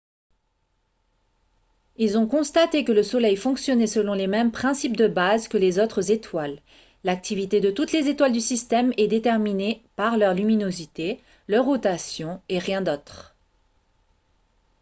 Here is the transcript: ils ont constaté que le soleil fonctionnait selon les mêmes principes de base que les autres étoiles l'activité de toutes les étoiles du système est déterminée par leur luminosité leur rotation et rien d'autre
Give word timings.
ils 1.95 2.17
ont 2.17 2.25
constaté 2.27 2.83
que 2.83 2.91
le 2.91 3.03
soleil 3.03 3.35
fonctionnait 3.37 3.85
selon 3.85 4.13
les 4.13 4.25
mêmes 4.25 4.51
principes 4.51 4.97
de 4.97 5.07
base 5.07 5.47
que 5.47 5.57
les 5.59 5.77
autres 5.77 6.09
étoiles 6.09 6.59
l'activité 7.03 7.61
de 7.61 7.69
toutes 7.69 7.91
les 7.91 8.07
étoiles 8.07 8.31
du 8.33 8.41
système 8.41 8.93
est 8.97 9.07
déterminée 9.07 9.83
par 9.95 10.17
leur 10.17 10.33
luminosité 10.33 11.21
leur 11.47 11.65
rotation 11.65 12.41
et 12.49 12.57
rien 12.57 12.81
d'autre 12.81 13.35